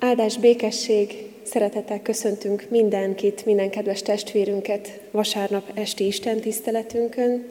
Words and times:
Áldás, 0.00 0.36
békesség, 0.36 1.14
szeretettel 1.42 2.02
köszöntünk 2.02 2.66
mindenkit, 2.70 3.44
minden 3.44 3.70
kedves 3.70 4.02
testvérünket 4.02 5.00
vasárnap 5.10 5.70
esti 5.74 6.06
Isten 6.06 6.40
tiszteletünkön, 6.40 7.46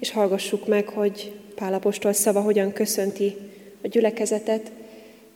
és 0.00 0.10
hallgassuk 0.10 0.66
meg, 0.66 0.88
hogy 0.88 1.32
Pálapostól 1.54 2.12
szava 2.12 2.40
hogyan 2.40 2.72
köszönti 2.72 3.36
a 3.82 3.88
gyülekezetet. 3.88 4.70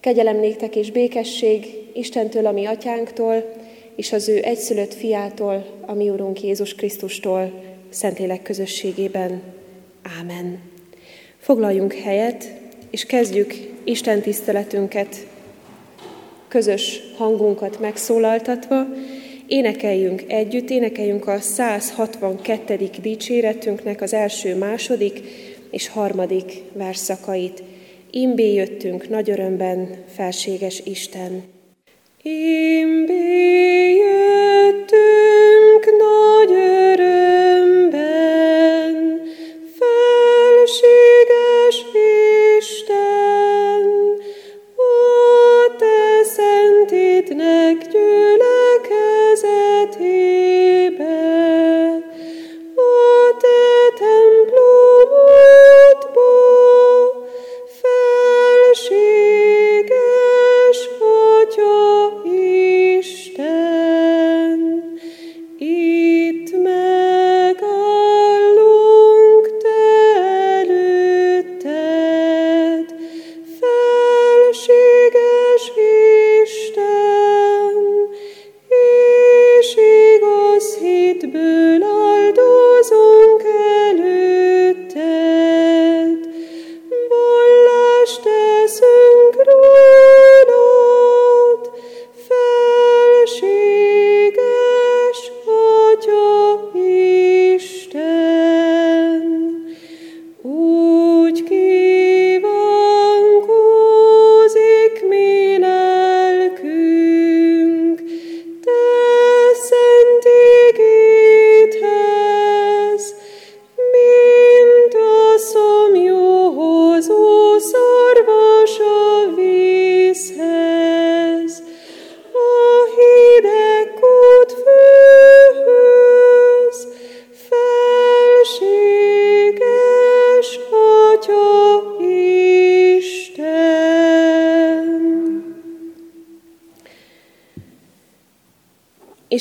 Kegyelem 0.00 0.36
néktek 0.36 0.76
és 0.76 0.90
békesség 0.90 1.66
Istentől, 1.94 2.46
ami 2.46 2.64
atyánktól, 2.64 3.54
és 3.96 4.12
az 4.12 4.28
ő 4.28 4.42
egyszülött 4.42 4.94
fiától, 4.94 5.66
a 5.86 5.92
mi 5.92 6.10
Urunk 6.10 6.42
Jézus 6.42 6.74
Krisztustól, 6.74 7.62
Szentlélek 7.88 8.42
közösségében. 8.42 9.42
Ámen. 10.18 10.60
Foglaljunk 11.38 11.92
helyet, 11.92 12.50
és 12.90 13.06
kezdjük 13.06 13.54
Isten 13.84 14.20
tiszteletünket 14.20 15.26
közös 16.54 17.00
hangunkat 17.16 17.80
megszólaltatva, 17.80 18.86
énekeljünk 19.46 20.22
együtt, 20.26 20.70
énekeljünk 20.70 21.26
a 21.26 21.40
162. 21.40 22.90
dicséretünknek 23.02 24.02
az 24.02 24.12
első, 24.12 24.56
második 24.56 25.20
és 25.70 25.88
harmadik 25.88 26.62
verszakait. 26.72 27.62
Imbé 28.10 28.52
jöttünk 28.52 29.08
nagy 29.08 29.30
örömben, 29.30 29.88
felséges 30.14 30.82
Isten. 30.84 31.42
Imbé 32.22 33.94
jöttünk 33.94 35.84
nagy 35.98 36.50
örömben, 36.50 37.03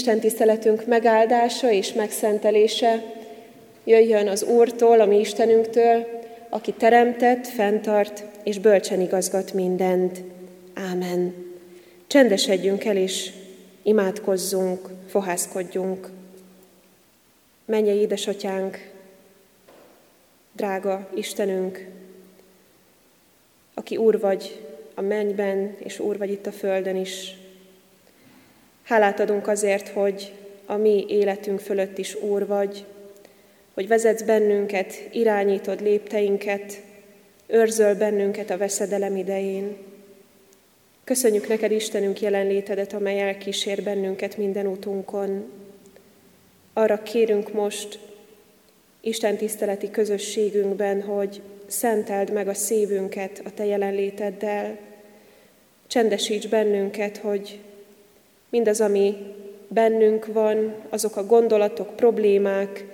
Isten 0.03 0.19
tiszteletünk 0.19 0.85
megáldása 0.85 1.71
és 1.71 1.93
megszentelése 1.93 3.03
jöjjön 3.83 4.27
az 4.27 4.43
Úrtól, 4.43 4.99
a 4.99 5.05
mi 5.05 5.19
Istenünktől, 5.19 6.07
aki 6.49 6.73
teremtett, 6.73 7.47
fenntart 7.47 8.23
és 8.43 8.59
bölcsen 8.59 9.01
igazgat 9.01 9.53
mindent. 9.53 10.21
Ámen. 10.73 11.35
Csendesedjünk 12.07 12.85
el 12.85 12.97
és 12.97 13.31
imádkozzunk, 13.83 14.89
fohászkodjunk. 15.09 16.09
Menjél, 17.65 17.99
édesatyánk, 17.99 18.91
drága 20.53 21.09
Istenünk, 21.13 21.87
aki 23.73 23.97
Úr 23.97 24.19
vagy 24.19 24.65
a 24.95 25.01
mennyben, 25.01 25.75
és 25.77 25.99
Úr 25.99 26.17
vagy 26.17 26.31
itt 26.31 26.45
a 26.45 26.51
földön 26.51 26.95
is. 26.95 27.41
Hálát 28.83 29.19
adunk 29.19 29.47
azért, 29.47 29.87
hogy 29.87 30.33
a 30.65 30.75
mi 30.75 31.05
életünk 31.07 31.59
fölött 31.59 31.97
is 31.97 32.15
Úr 32.15 32.47
vagy, 32.47 32.85
hogy 33.73 33.87
vezetsz 33.87 34.21
bennünket, 34.21 34.93
irányítod 35.11 35.81
lépteinket, 35.81 36.81
őrzöl 37.47 37.95
bennünket 37.95 38.49
a 38.49 38.57
veszedelem 38.57 39.15
idején. 39.15 39.77
Köszönjük 41.03 41.47
neked, 41.47 41.71
Istenünk, 41.71 42.21
jelenlétedet, 42.21 42.93
amely 42.93 43.21
elkísér 43.21 43.83
bennünket 43.83 44.37
minden 44.37 44.67
útunkon. 44.67 45.51
Arra 46.73 47.03
kérünk 47.03 47.53
most, 47.53 47.99
Isten 49.01 49.37
tiszteleti 49.37 49.91
közösségünkben, 49.91 51.01
hogy 51.01 51.41
szenteld 51.67 52.31
meg 52.31 52.47
a 52.47 52.53
szívünket 52.53 53.41
a 53.45 53.53
Te 53.53 53.65
jelenléteddel, 53.65 54.77
csendesíts 55.87 56.47
bennünket, 56.47 57.17
hogy 57.17 57.59
mindaz, 58.53 58.81
ami 58.81 59.17
bennünk 59.67 60.25
van, 60.25 60.75
azok 60.89 61.15
a 61.15 61.25
gondolatok, 61.25 61.95
problémák, 61.95 62.85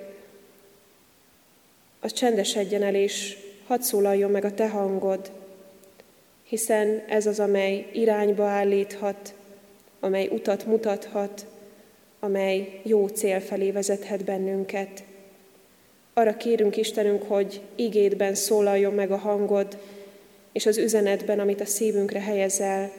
az 2.00 2.14
csendesedjen 2.14 2.84
el, 2.84 2.96
és 2.96 3.38
hadd 3.68 3.80
szólaljon 3.82 4.32
meg 4.32 4.46
a 4.46 4.54
Te 4.54 4.70
hangod, 4.70 5.32
hiszen 6.44 7.04
ez 7.08 7.26
az, 7.26 7.40
amely 7.40 7.90
irányba 7.94 8.44
állíthat, 8.44 9.34
amely 10.00 10.28
utat 10.28 10.66
mutathat, 10.66 11.46
amely 12.20 12.80
jó 12.84 13.08
cél 13.08 13.40
felé 13.40 13.72
vezethet 13.72 14.24
bennünket. 14.24 15.04
Arra 16.14 16.38
kérünk 16.38 16.78
Istenünk, 16.78 17.24
hogy 17.24 17.62
igédben 17.76 18.36
szólaljon 18.36 18.94
meg 18.94 19.12
a 19.12 19.18
hangod, 19.18 19.78
és 20.52 20.66
az 20.66 20.78
üzenetben, 20.78 21.40
amit 21.40 21.62
a 21.62 21.66
szívünkre 21.66 22.20
helyezel. 22.20 22.92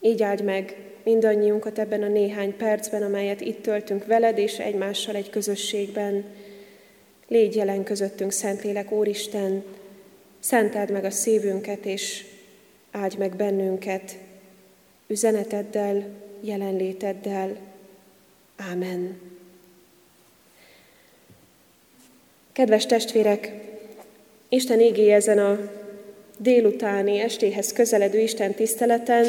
Így 0.00 0.22
áldj 0.22 0.42
meg 0.42 0.87
mindannyiunkat 1.02 1.78
ebben 1.78 2.02
a 2.02 2.08
néhány 2.08 2.56
percben, 2.56 3.02
amelyet 3.02 3.40
itt 3.40 3.62
töltünk 3.62 4.06
veled 4.06 4.38
és 4.38 4.58
egymással 4.58 5.14
egy 5.14 5.30
közösségben. 5.30 6.24
Légy 7.28 7.56
jelen 7.56 7.84
közöttünk, 7.84 8.32
Szentlélek 8.32 8.92
Úristen, 8.92 9.64
szenteld 10.40 10.90
meg 10.90 11.04
a 11.04 11.10
szívünket, 11.10 11.84
és 11.84 12.24
áldj 12.90 13.16
meg 13.16 13.36
bennünket 13.36 14.16
üzeneteddel, 15.06 16.06
jelenléteddel. 16.40 17.56
Ámen. 18.56 19.20
Kedves 22.52 22.86
testvérek, 22.86 23.52
Isten 24.48 24.80
igéje 24.80 25.14
ezen 25.14 25.38
a 25.38 25.58
délutáni 26.38 27.18
estéhez 27.18 27.72
közeledő 27.72 28.18
Isten 28.18 28.54
tiszteleten 28.54 29.26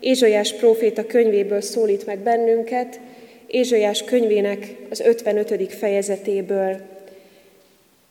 Ézsaiás 0.00 0.52
próféta 0.52 1.06
könyvéből 1.06 1.60
szólít 1.60 2.06
meg 2.06 2.18
bennünket, 2.18 3.00
Ézsaiás 3.46 4.02
könyvének 4.02 4.74
az 4.90 5.00
55. 5.00 5.72
fejezetéből. 5.72 6.80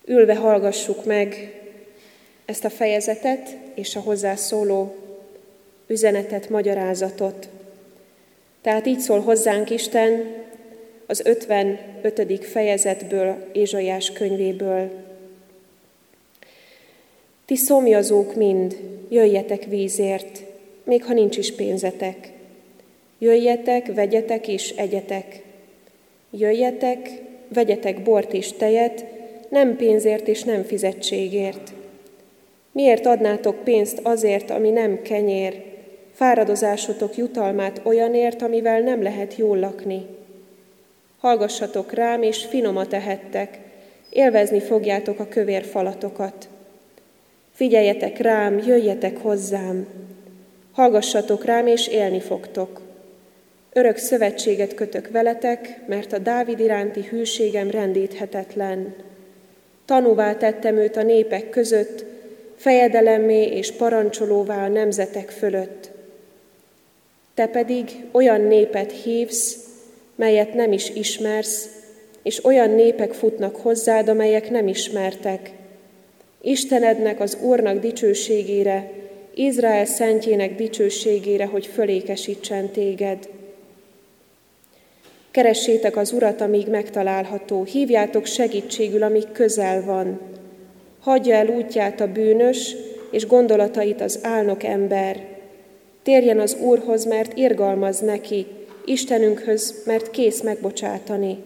Ülve 0.06 0.36
hallgassuk 0.36 1.06
meg 1.06 1.51
ezt 2.45 2.66
a 2.66 2.69
fejezetet 2.69 3.57
és 3.75 3.95
a 3.95 4.00
hozzászóló 4.00 4.95
üzenetet, 5.88 6.50
magyarázatot. 6.50 7.48
Tehát 8.62 8.86
így 8.86 9.00
szól 9.00 9.19
hozzánk 9.19 9.69
Isten 9.69 10.36
az 11.06 11.22
55. 11.25 12.45
fejezetből, 12.45 13.50
Ézsaiás 13.51 14.12
könyvéből. 14.12 14.90
Ti 17.45 17.56
szomjazók 17.56 18.36
mind, 18.36 18.78
jöjjetek 19.10 19.63
vízért, 19.63 20.46
még 20.88 21.04
ha 21.04 21.13
nincs 21.13 21.38
is 21.38 21.56
pénzetek. 21.56 22.31
Jöjjetek, 23.19 23.94
vegyetek 23.94 24.48
és 24.48 24.69
egyetek. 24.69 25.44
Jöjjetek, 26.31 27.10
vegyetek 27.54 28.04
bort 28.04 28.34
és 28.34 28.51
tejet, 28.51 29.06
nem 29.50 29.75
pénzért 29.75 30.28
és 30.28 30.44
nem 30.44 30.63
fizetségért. 30.63 31.74
Miért 32.72 33.06
adnátok 33.06 33.63
pénzt 33.63 34.00
azért, 34.04 34.50
ami 34.50 34.69
nem 34.69 35.01
kenyér, 35.01 35.63
fáradozásotok 36.13 37.18
jutalmát 37.18 37.81
olyanért, 37.83 38.42
amivel 38.42 38.80
nem 38.80 39.01
lehet 39.01 39.36
jól 39.36 39.60
lakni? 39.60 40.06
Hallgassatok 41.19 41.94
rám, 41.94 42.22
és 42.22 42.45
finomat 42.45 42.94
ehettek, 42.94 43.60
élvezni 44.10 44.60
fogjátok 44.60 45.19
a 45.19 45.28
kövér 45.28 45.63
falatokat. 45.63 46.48
Figyeljetek 47.54 48.18
rám, 48.18 48.57
jöjjetek 48.57 49.18
hozzám, 49.18 49.88
hallgassatok 50.77 51.45
rám, 51.45 51.68
és 51.68 51.88
élni 51.88 52.19
fogtok. 52.19 52.81
Örök 53.74 53.97
szövetséget 53.97 54.74
kötök 54.74 55.09
veletek, 55.12 55.79
mert 55.88 56.13
a 56.13 56.18
Dávid 56.18 56.59
iránti 56.59 57.01
hűségem 57.01 57.69
rendíthetetlen. 57.71 58.95
Tanúvá 59.85 60.35
tettem 60.35 60.77
őt 60.77 60.95
a 60.95 61.03
népek 61.03 61.50
között, 61.50 62.06
fejedelemmé 62.56 63.45
és 63.45 63.71
parancsolóvá 63.71 64.65
a 64.65 64.68
nemzetek 64.68 65.29
fölött. 65.29 65.91
Te 67.33 67.47
pedig 67.47 68.06
olyan 68.12 68.41
népet 68.41 68.91
hívsz, 68.91 69.57
melyet 70.15 70.53
nem 70.53 70.71
is 70.71 70.89
ismersz, 70.89 71.69
és 72.23 72.45
olyan 72.45 72.69
népek 72.69 73.13
futnak 73.13 73.56
hozzád, 73.56 74.07
amelyek 74.07 74.50
nem 74.50 74.68
ismertek. 74.68 75.51
Istenednek, 76.41 77.19
az 77.19 77.38
Úrnak 77.41 77.80
dicsőségére, 77.80 78.91
Izrael 79.39 79.86
szentjének 79.86 80.56
dicsőségére, 80.56 81.45
hogy 81.45 81.66
fölékesítsen 81.66 82.69
téged. 82.69 83.30
Keressétek 85.31 85.95
az 85.95 86.12
Urat, 86.12 86.42
amíg 86.42 86.68
megtalálható, 86.68 87.63
hívjátok 87.63 88.25
segítségül, 88.25 89.04
amíg 89.04 89.31
közel 89.31 89.84
van. 89.84 90.19
Hagyja 91.00 91.36
el 91.36 91.48
útját 91.48 92.01
a 92.01 92.12
bűnös, 92.12 92.75
és 93.12 93.28
gondolatait 93.28 94.01
az 94.01 94.19
álnok 94.22 94.63
ember. 94.63 95.25
Térjen 96.04 96.40
az 96.40 96.57
Úrhoz, 96.62 97.06
mert 97.06 97.38
irgalmaz 97.38 98.00
neki, 98.00 98.45
Istenünkhöz, 98.86 99.83
mert 99.86 100.10
kész 100.10 100.42
megbocsátani. 100.42 101.38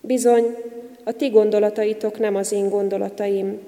Bizony, 0.00 0.56
a 1.04 1.12
ti 1.12 1.28
gondolataitok 1.28 2.18
nem 2.18 2.34
az 2.34 2.52
én 2.52 2.68
gondolataim, 2.68 3.58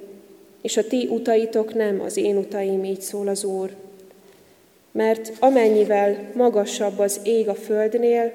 és 0.63 0.77
a 0.77 0.87
ti 0.87 1.07
utaitok 1.11 1.75
nem 1.75 2.01
az 2.01 2.17
én 2.17 2.37
utaim, 2.37 2.85
így 2.85 3.01
szól 3.01 3.29
az 3.29 3.45
Úr. 3.45 3.71
Mert 4.93 5.33
amennyivel 5.39 6.31
magasabb 6.35 6.99
az 6.99 7.21
ég 7.25 7.49
a 7.49 7.55
földnél, 7.55 8.33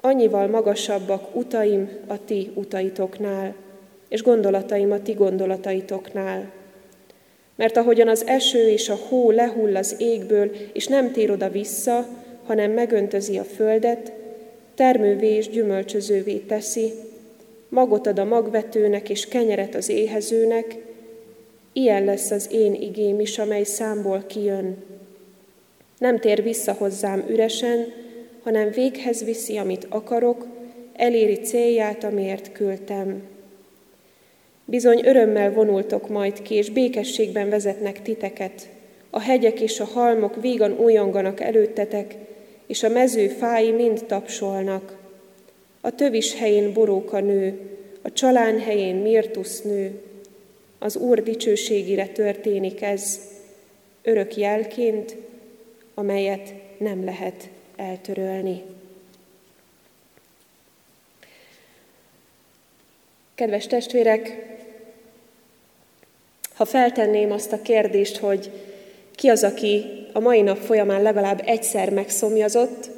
annyival 0.00 0.46
magasabbak 0.46 1.36
utaim 1.36 1.88
a 2.06 2.24
ti 2.24 2.50
utaitoknál, 2.54 3.54
és 4.08 4.22
gondolataim 4.22 4.92
a 4.92 5.02
ti 5.02 5.12
gondolataitoknál. 5.12 6.50
Mert 7.56 7.76
ahogyan 7.76 8.08
az 8.08 8.26
eső 8.26 8.68
és 8.68 8.88
a 8.88 8.98
hó 9.08 9.30
lehull 9.30 9.76
az 9.76 9.94
égből, 9.98 10.50
és 10.72 10.86
nem 10.86 11.12
tér 11.12 11.30
oda 11.30 11.50
vissza, 11.50 12.06
hanem 12.46 12.70
megöntözi 12.70 13.38
a 13.38 13.44
földet, 13.44 14.12
termővé 14.74 15.34
és 15.34 15.48
gyümölcsözővé 15.48 16.36
teszi, 16.36 16.92
magot 17.68 18.06
ad 18.06 18.18
a 18.18 18.24
magvetőnek 18.24 19.08
és 19.08 19.26
kenyeret 19.26 19.74
az 19.74 19.88
éhezőnek, 19.88 20.76
ilyen 21.72 22.04
lesz 22.04 22.30
az 22.30 22.48
én 22.52 22.74
igém 22.74 23.20
is, 23.20 23.38
amely 23.38 23.64
számból 23.64 24.24
kijön. 24.26 24.76
Nem 25.98 26.18
tér 26.18 26.42
vissza 26.42 26.72
hozzám 26.72 27.24
üresen, 27.28 27.86
hanem 28.42 28.70
véghez 28.70 29.24
viszi, 29.24 29.56
amit 29.56 29.86
akarok, 29.88 30.46
eléri 30.92 31.34
célját, 31.34 32.04
amiért 32.04 32.52
küldtem. 32.52 33.22
Bizony 34.64 35.00
örömmel 35.04 35.52
vonultok 35.52 36.08
majd 36.08 36.42
ki, 36.42 36.54
és 36.54 36.70
békességben 36.70 37.48
vezetnek 37.48 38.02
titeket. 38.02 38.68
A 39.10 39.20
hegyek 39.20 39.60
és 39.60 39.80
a 39.80 39.84
halmok 39.84 40.40
vígan 40.40 40.78
újonganak 40.78 41.40
előttetek, 41.40 42.14
és 42.66 42.82
a 42.82 42.88
mező 42.88 43.28
fái 43.28 43.70
mind 43.70 44.04
tapsolnak. 44.06 44.96
A 45.80 45.94
tövis 45.94 46.38
helyén 46.38 46.72
boróka 46.72 47.20
nő, 47.20 47.58
a 48.02 48.12
csalán 48.12 48.60
helyén 48.60 48.96
mirtusz 48.96 49.62
nő. 49.62 50.00
Az 50.78 50.96
Úr 50.96 51.22
dicsőségére 51.22 52.06
történik 52.06 52.82
ez, 52.82 53.20
örök 54.02 54.36
jelként, 54.36 55.16
amelyet 55.94 56.54
nem 56.78 57.04
lehet 57.04 57.48
eltörölni. 57.76 58.62
Kedves 63.34 63.66
testvérek, 63.66 64.46
ha 66.54 66.64
feltenném 66.64 67.32
azt 67.32 67.52
a 67.52 67.62
kérdést, 67.62 68.16
hogy 68.16 68.50
ki 69.14 69.28
az, 69.28 69.44
aki 69.44 69.84
a 70.12 70.18
mai 70.18 70.40
nap 70.40 70.56
folyamán 70.56 71.02
legalább 71.02 71.42
egyszer 71.44 71.90
megszomjazott, 71.90 72.90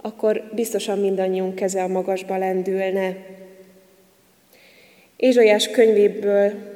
akkor 0.00 0.50
biztosan 0.52 0.98
mindannyiunk 0.98 1.54
keze 1.54 1.82
a 1.82 1.88
magasba 1.88 2.36
lendülne. 2.36 3.16
Ézsaiás 5.16 5.68
könyvéből, 5.68 6.73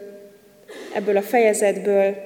ebből 0.94 1.16
a 1.16 1.22
fejezetből 1.22 2.16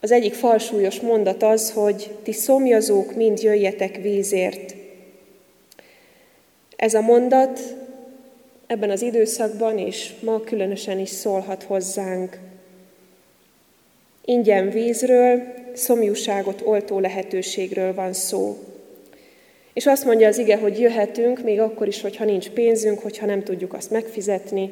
az 0.00 0.10
egyik 0.10 0.34
falsúlyos 0.34 1.00
mondat 1.00 1.42
az, 1.42 1.70
hogy 1.70 2.10
ti 2.22 2.32
szomjazók 2.32 3.14
mind 3.14 3.42
jöjjetek 3.42 3.96
vízért. 3.96 4.74
Ez 6.76 6.94
a 6.94 7.00
mondat 7.00 7.60
ebben 8.66 8.90
az 8.90 9.02
időszakban 9.02 9.78
és 9.78 10.10
ma 10.20 10.40
különösen 10.40 10.98
is 10.98 11.08
szólhat 11.08 11.62
hozzánk. 11.62 12.38
Ingyen 14.24 14.70
vízről, 14.70 15.42
szomjúságot 15.74 16.62
oltó 16.64 16.98
lehetőségről 16.98 17.94
van 17.94 18.12
szó. 18.12 18.58
És 19.72 19.86
azt 19.86 20.04
mondja 20.04 20.28
az 20.28 20.38
ige, 20.38 20.56
hogy 20.56 20.80
jöhetünk, 20.80 21.42
még 21.42 21.60
akkor 21.60 21.86
is, 21.86 22.00
hogyha 22.00 22.24
nincs 22.24 22.50
pénzünk, 22.50 22.98
hogyha 22.98 23.26
nem 23.26 23.42
tudjuk 23.42 23.74
azt 23.74 23.90
megfizetni, 23.90 24.70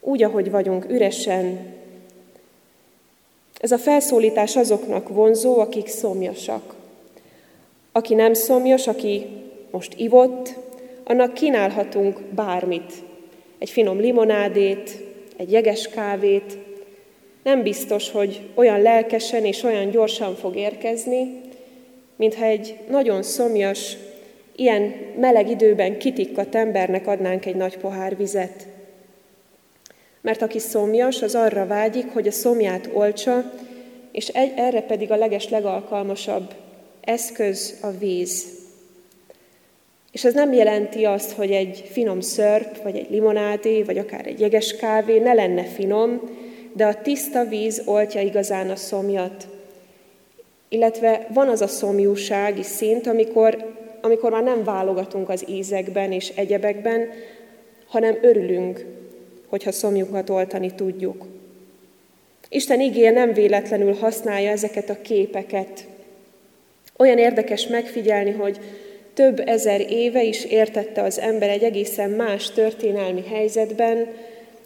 úgy, 0.00 0.22
ahogy 0.22 0.50
vagyunk, 0.50 0.90
üresen. 0.90 1.76
Ez 3.60 3.72
a 3.72 3.78
felszólítás 3.78 4.56
azoknak 4.56 5.08
vonzó, 5.08 5.58
akik 5.58 5.86
szomjasak. 5.86 6.74
Aki 7.92 8.14
nem 8.14 8.34
szomjas, 8.34 8.86
aki 8.86 9.26
most 9.70 9.94
ivott, 9.96 10.54
annak 11.04 11.34
kínálhatunk 11.34 12.20
bármit. 12.20 12.92
Egy 13.58 13.70
finom 13.70 14.00
limonádét, 14.00 15.02
egy 15.36 15.52
jeges 15.52 15.88
kávét. 15.88 16.58
Nem 17.42 17.62
biztos, 17.62 18.10
hogy 18.10 18.40
olyan 18.54 18.82
lelkesen 18.82 19.44
és 19.44 19.62
olyan 19.62 19.90
gyorsan 19.90 20.34
fog 20.34 20.56
érkezni, 20.56 21.40
mintha 22.16 22.44
egy 22.44 22.78
nagyon 22.90 23.22
szomjas, 23.22 23.96
ilyen 24.56 24.94
meleg 25.16 25.50
időben 25.50 25.98
kitikkadt 25.98 26.54
embernek 26.54 27.06
adnánk 27.06 27.46
egy 27.46 27.54
nagy 27.54 27.78
pohár 27.78 28.16
vizet. 28.16 28.67
Mert 30.20 30.42
aki 30.42 30.58
szomjas, 30.58 31.22
az 31.22 31.34
arra 31.34 31.66
vágyik, 31.66 32.12
hogy 32.12 32.26
a 32.26 32.32
szomját 32.32 32.90
olcsa, 32.92 33.52
és 34.12 34.28
egy, 34.28 34.52
erre 34.56 34.82
pedig 34.82 35.10
a 35.10 35.16
leges 35.16 35.48
legalkalmasabb 35.48 36.54
eszköz 37.00 37.78
a 37.82 37.90
víz. 37.90 38.44
És 40.12 40.24
ez 40.24 40.34
nem 40.34 40.52
jelenti 40.52 41.04
azt, 41.04 41.32
hogy 41.32 41.50
egy 41.50 41.88
finom 41.90 42.20
szörp, 42.20 42.82
vagy 42.82 42.96
egy 42.96 43.10
limonádé, 43.10 43.82
vagy 43.82 43.98
akár 43.98 44.26
egy 44.26 44.40
jeges 44.40 44.76
kávé 44.76 45.18
ne 45.18 45.32
lenne 45.32 45.64
finom, 45.64 46.20
de 46.72 46.86
a 46.86 47.02
tiszta 47.02 47.44
víz 47.44 47.82
oltja 47.84 48.20
igazán 48.20 48.70
a 48.70 48.76
szomjat. 48.76 49.48
Illetve 50.68 51.26
van 51.32 51.48
az 51.48 51.60
a 51.60 51.66
szomjúsági 51.66 52.62
szint, 52.62 53.06
amikor 53.06 53.76
amikor 54.00 54.30
már 54.30 54.42
nem 54.42 54.64
válogatunk 54.64 55.28
az 55.28 55.44
ízekben 55.48 56.12
és 56.12 56.32
egyebekben, 56.34 57.08
hanem 57.86 58.18
örülünk, 58.22 58.84
hogyha 59.48 59.72
szomjukat 59.72 60.30
oltani 60.30 60.74
tudjuk. 60.74 61.26
Isten 62.48 62.80
igéje 62.80 63.10
nem 63.10 63.32
véletlenül 63.32 63.94
használja 63.94 64.50
ezeket 64.50 64.90
a 64.90 65.00
képeket. 65.02 65.86
Olyan 66.96 67.18
érdekes 67.18 67.66
megfigyelni, 67.66 68.30
hogy 68.30 68.58
több 69.14 69.48
ezer 69.48 69.80
éve 69.90 70.22
is 70.22 70.44
értette 70.44 71.02
az 71.02 71.18
ember 71.18 71.48
egy 71.48 71.62
egészen 71.62 72.10
más 72.10 72.50
történelmi 72.50 73.22
helyzetben, 73.22 74.06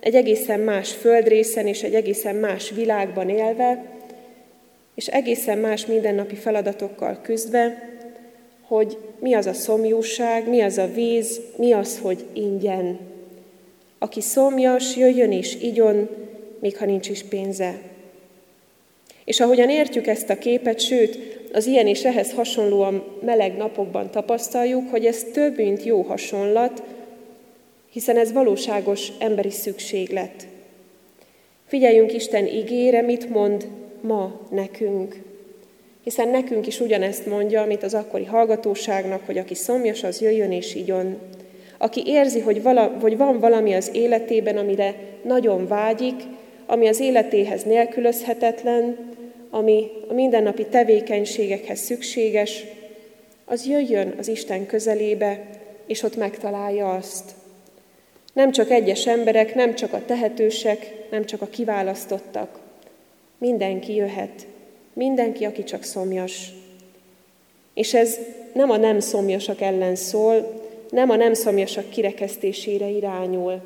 egy 0.00 0.14
egészen 0.14 0.60
más 0.60 0.92
földrészen 0.92 1.66
és 1.66 1.82
egy 1.82 1.94
egészen 1.94 2.36
más 2.36 2.70
világban 2.70 3.28
élve, 3.28 3.84
és 4.94 5.06
egészen 5.06 5.58
más 5.58 5.86
mindennapi 5.86 6.34
feladatokkal 6.34 7.18
küzdve, 7.22 7.90
hogy 8.66 8.98
mi 9.18 9.34
az 9.34 9.46
a 9.46 9.52
szomjúság, 9.52 10.48
mi 10.48 10.60
az 10.60 10.78
a 10.78 10.86
víz, 10.86 11.40
mi 11.56 11.72
az, 11.72 11.98
hogy 11.98 12.24
ingyen. 12.32 13.11
Aki 14.02 14.20
szomjas, 14.20 14.96
jöjjön 14.96 15.32
és 15.32 15.56
igyon, 15.60 16.08
még 16.60 16.76
ha 16.76 16.84
nincs 16.84 17.08
is 17.08 17.22
pénze. 17.22 17.80
És 19.24 19.40
ahogyan 19.40 19.70
értjük 19.70 20.06
ezt 20.06 20.30
a 20.30 20.38
képet, 20.38 20.80
sőt, 20.80 21.18
az 21.52 21.66
ilyen 21.66 21.86
és 21.86 22.04
ehhez 22.04 22.32
hasonlóan 22.32 23.04
meleg 23.20 23.56
napokban 23.56 24.10
tapasztaljuk, 24.10 24.90
hogy 24.90 25.06
ez 25.06 25.24
több, 25.32 25.56
mint 25.56 25.84
jó 25.84 26.02
hasonlat, 26.02 26.82
hiszen 27.90 28.16
ez 28.16 28.32
valóságos 28.32 29.08
emberi 29.18 29.50
szükséglet. 29.50 30.46
Figyeljünk 31.66 32.12
Isten 32.12 32.46
igére, 32.46 33.00
mit 33.02 33.28
mond 33.28 33.68
ma 34.00 34.40
nekünk. 34.50 35.22
Hiszen 36.04 36.28
nekünk 36.28 36.66
is 36.66 36.80
ugyanezt 36.80 37.26
mondja, 37.26 37.62
amit 37.62 37.82
az 37.82 37.94
akkori 37.94 38.24
hallgatóságnak, 38.24 39.26
hogy 39.26 39.38
aki 39.38 39.54
szomjas, 39.54 40.02
az 40.02 40.20
jöjjön 40.20 40.52
és 40.52 40.74
igyon. 40.74 41.18
Aki 41.82 42.02
érzi, 42.06 42.40
hogy, 42.40 42.62
vala, 42.62 42.96
hogy 43.00 43.16
van 43.16 43.40
valami 43.40 43.74
az 43.74 43.90
életében, 43.92 44.56
amire 44.56 44.94
nagyon 45.24 45.66
vágyik, 45.66 46.22
ami 46.66 46.88
az 46.88 47.00
életéhez 47.00 47.62
nélkülözhetetlen, 47.62 48.96
ami 49.50 49.90
a 50.08 50.12
mindennapi 50.12 50.66
tevékenységekhez 50.66 51.78
szükséges, 51.78 52.64
az 53.44 53.66
jöjjön 53.66 54.14
az 54.18 54.28
Isten 54.28 54.66
közelébe, 54.66 55.40
és 55.86 56.02
ott 56.02 56.16
megtalálja 56.16 56.94
azt. 56.94 57.30
Nem 58.32 58.50
csak 58.50 58.70
egyes 58.70 59.06
emberek, 59.06 59.54
nem 59.54 59.74
csak 59.74 59.92
a 59.92 60.04
tehetősek, 60.04 60.94
nem 61.10 61.24
csak 61.24 61.42
a 61.42 61.46
kiválasztottak. 61.46 62.58
Mindenki 63.38 63.94
jöhet. 63.94 64.46
Mindenki, 64.92 65.44
aki 65.44 65.64
csak 65.64 65.82
szomjas. 65.82 66.52
És 67.74 67.94
ez 67.94 68.18
nem 68.52 68.70
a 68.70 68.76
nem 68.76 69.00
szomjasak 69.00 69.60
ellen 69.60 69.94
szól, 69.94 70.61
nem 70.92 71.10
a 71.10 71.16
nem 71.16 71.34
szomjasak 71.34 71.90
kirekesztésére 71.90 72.88
irányul, 72.88 73.60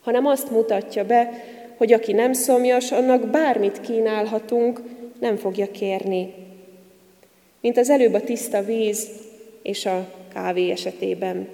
hanem 0.00 0.26
azt 0.26 0.50
mutatja 0.50 1.04
be, 1.04 1.44
hogy 1.76 1.92
aki 1.92 2.12
nem 2.12 2.32
szomjas, 2.32 2.92
annak 2.92 3.28
bármit 3.28 3.80
kínálhatunk, 3.80 4.80
nem 5.20 5.36
fogja 5.36 5.70
kérni. 5.70 6.34
Mint 7.60 7.76
az 7.76 7.90
előbb 7.90 8.14
a 8.14 8.20
tiszta 8.20 8.62
víz 8.62 9.08
és 9.62 9.86
a 9.86 10.08
kávé 10.32 10.70
esetében. 10.70 11.48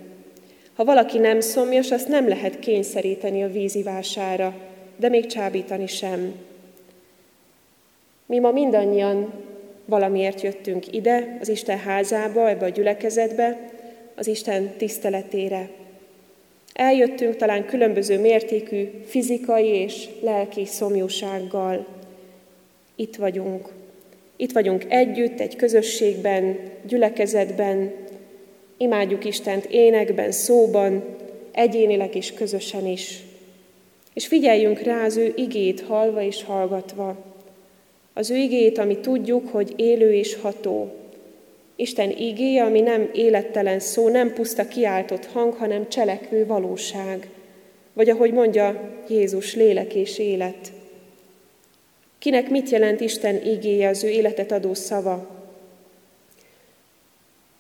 Ha 0.75 0.85
valaki 0.85 1.19
nem 1.19 1.41
szomjas, 1.41 1.91
azt 1.91 2.09
nem 2.09 2.29
lehet 2.29 2.59
kényszeríteni 2.59 3.43
a 3.43 3.51
vízivására, 3.51 4.55
de 4.97 5.09
még 5.09 5.27
csábítani 5.27 5.87
sem. 5.87 6.35
Mi 8.27 8.39
ma 8.39 8.51
mindannyian 8.51 9.33
valamiért 9.85 10.41
jöttünk 10.41 10.93
ide, 10.93 11.37
az 11.41 11.49
Isten 11.49 11.79
házába, 11.79 12.49
ebbe 12.49 12.65
a 12.65 12.69
gyülekezetbe, 12.69 13.77
az 14.19 14.27
Isten 14.27 14.73
tiszteletére. 14.77 15.69
Eljöttünk 16.73 17.37
talán 17.37 17.67
különböző 17.67 18.21
mértékű 18.21 18.89
fizikai 19.07 19.67
és 19.67 20.09
lelki 20.21 20.65
szomjúsággal. 20.65 21.87
Itt 22.97 23.17
vagyunk. 23.17 23.69
Itt 24.37 24.53
vagyunk 24.53 24.85
együtt, 24.89 25.41
egy 25.41 25.57
közösségben, 25.57 26.59
gyülekezetben, 26.87 27.93
imádjuk 28.77 29.25
Istent 29.25 29.65
énekben, 29.65 30.33
szóban, 30.33 31.05
egyénileg 31.53 32.15
és 32.15 32.33
közösen 32.33 32.87
is. 32.87 33.23
És 34.15 34.27
figyeljünk 34.27 34.81
rá 34.81 35.05
az 35.05 35.17
ő 35.17 35.33
igét 35.37 35.81
halva 35.81 36.23
és 36.23 36.45
hallgatva. 36.45 37.17
Az 38.13 38.31
ő 38.31 38.37
igét, 38.37 38.79
ami 38.79 38.99
tudjuk, 38.99 39.49
hogy 39.49 39.73
élő 39.77 40.15
és 40.15 40.35
ható, 40.35 40.93
Isten 41.81 42.11
igéje, 42.11 42.65
ami 42.65 42.81
nem 42.81 43.11
élettelen 43.13 43.81
szó, 43.81 44.09
nem 44.09 44.33
puszta 44.33 44.69
kiáltott 44.69 45.27
hang, 45.27 45.55
hanem 45.55 45.89
cselekvő 45.89 46.47
valóság. 46.47 47.29
Vagy 47.93 48.11
ahogy 48.11 48.33
mondja 48.33 48.95
Jézus, 49.09 49.55
lélek 49.55 49.95
és 49.95 50.19
élet. 50.19 50.73
Kinek 52.19 52.49
mit 52.49 52.71
jelent 52.71 53.01
Isten 53.01 53.47
igéje, 53.47 53.89
az 53.89 54.05
ő 54.05 54.09
életet 54.09 54.53
adó 54.53 54.75
szava? 54.75 55.29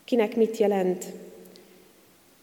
Kinek 0.04 0.36
mit 0.36 0.56
jelent? 0.56 1.04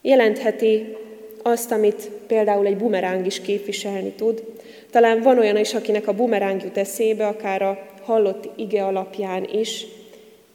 Jelentheti 0.02 0.96
azt, 1.42 1.72
amit 1.72 2.10
például 2.28 2.66
egy 2.66 2.78
bumeráng 2.78 3.26
is 3.26 3.42
képviselni 3.42 4.12
tud. 4.12 4.44
Talán 4.90 5.22
van 5.22 5.38
olyan 5.38 5.58
is, 5.58 5.74
akinek 5.74 6.08
a 6.08 6.14
bumeráng 6.14 6.64
jut 6.64 6.78
eszébe, 6.78 7.28
akár 7.28 7.62
a 7.62 7.88
hallott 8.02 8.50
ige 8.56 8.86
alapján 8.86 9.50
is, 9.52 9.86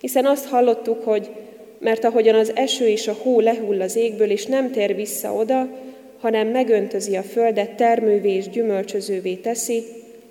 hiszen 0.00 0.26
azt 0.26 0.46
hallottuk, 0.46 1.04
hogy 1.04 1.30
mert 1.78 2.04
ahogyan 2.04 2.34
az 2.34 2.52
eső 2.54 2.88
és 2.88 3.08
a 3.08 3.16
hó 3.22 3.40
lehull 3.40 3.80
az 3.80 3.96
égből, 3.96 4.30
és 4.30 4.46
nem 4.46 4.70
tér 4.70 4.94
vissza 4.94 5.34
oda, 5.34 5.68
hanem 6.20 6.48
megöntözi 6.48 7.16
a 7.16 7.22
földet, 7.22 7.74
termővé 7.74 8.32
és 8.32 8.48
gyümölcsözővé 8.48 9.34
teszi, 9.34 9.82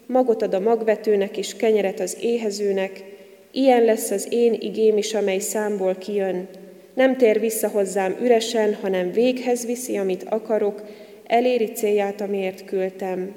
magot 0.05 0.41
ad 0.41 0.53
a 0.53 0.59
magvetőnek 0.59 1.37
és 1.37 1.55
kenyeret 1.55 1.99
az 1.99 2.17
éhezőnek, 2.21 3.03
ilyen 3.51 3.83
lesz 3.83 4.11
az 4.11 4.27
én 4.29 4.53
igém 4.53 4.97
is, 4.97 5.13
amely 5.13 5.39
számból 5.39 5.95
kijön. 5.95 6.47
Nem 6.93 7.17
tér 7.17 7.39
vissza 7.39 7.67
hozzám 7.67 8.17
üresen, 8.21 8.73
hanem 8.81 9.11
véghez 9.11 9.65
viszi, 9.65 9.97
amit 9.97 10.25
akarok, 10.29 10.83
eléri 11.27 11.65
célját, 11.65 12.21
amiért 12.21 12.65
küldtem. 12.65 13.35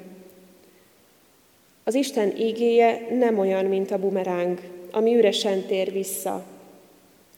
Az 1.83 1.95
Isten 1.95 2.33
ígéje 2.37 3.07
nem 3.19 3.39
olyan, 3.39 3.65
mint 3.65 3.91
a 3.91 3.99
bumeráng, 3.99 4.59
ami 4.93 5.15
üresen 5.15 5.61
tér 5.61 5.91
vissza. 5.91 6.43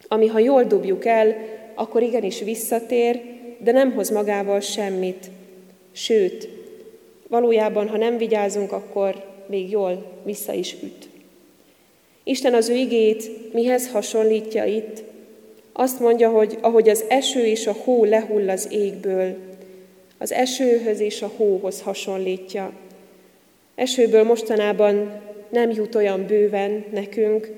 Ami 0.08 0.28
ha 0.28 0.40
jól 0.40 0.64
dobjuk 0.64 1.06
el, 1.06 1.36
akkor 1.76 2.02
igenis 2.02 2.40
visszatér, 2.40 3.22
de 3.60 3.72
nem 3.72 3.94
hoz 3.94 4.10
magával 4.10 4.60
semmit. 4.60 5.30
Sőt, 5.92 6.50
valójában, 7.28 7.88
ha 7.88 7.98
nem 7.98 8.18
vigyázunk, 8.18 8.72
akkor 8.72 9.24
még 9.48 9.70
jól 9.70 10.22
vissza 10.24 10.54
is 10.54 10.76
üt. 10.84 11.10
Isten 12.24 12.54
az 12.54 12.70
ő 12.70 12.76
igét 12.76 13.54
mihez 13.54 13.90
hasonlítja 13.90 14.66
itt? 14.66 15.04
Azt 15.74 16.00
mondja, 16.00 16.30
hogy 16.30 16.58
ahogy 16.62 16.90
az 16.90 17.04
eső 17.08 17.46
és 17.46 17.68
a 17.68 17.76
hó 17.84 18.04
lehull 18.04 18.50
az 18.50 18.68
égből, 18.72 19.36
az 20.18 20.32
esőhöz 20.32 21.00
és 21.00 21.22
a 21.22 21.32
hóhoz 21.36 21.82
hasonlítja. 21.82 22.72
Esőből 23.76 24.24
mostanában 24.24 25.22
nem 25.56 25.72
jut 25.72 25.96
olyan 25.96 26.26
bőven 26.26 26.86
nekünk, 26.92 27.52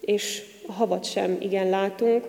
és 0.00 0.42
a 0.66 0.72
havat 0.72 1.04
sem 1.04 1.36
igen 1.40 1.68
látunk, 1.68 2.24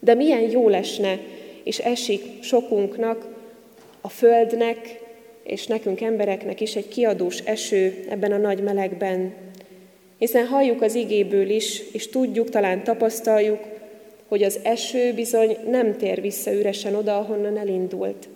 de 0.00 0.14
milyen 0.14 0.50
jó 0.50 0.68
lesne, 0.68 1.18
és 1.62 1.78
esik 1.78 2.42
sokunknak, 2.42 3.26
a 4.00 4.08
földnek, 4.08 5.00
és 5.42 5.66
nekünk 5.66 6.00
embereknek 6.00 6.60
is 6.60 6.76
egy 6.76 6.88
kiadós 6.88 7.38
eső 7.38 8.04
ebben 8.08 8.32
a 8.32 8.36
nagy 8.36 8.62
melegben. 8.62 9.34
Hiszen 10.18 10.46
halljuk 10.46 10.82
az 10.82 10.94
igéből 10.94 11.48
is, 11.48 11.82
és 11.92 12.08
tudjuk, 12.08 12.48
talán 12.48 12.84
tapasztaljuk, 12.84 13.58
hogy 14.28 14.42
az 14.42 14.58
eső 14.62 15.12
bizony 15.12 15.56
nem 15.70 15.96
tér 15.96 16.20
vissza 16.20 16.52
üresen 16.52 16.94
oda, 16.94 17.18
ahonnan 17.18 17.58
elindult, 17.58 18.28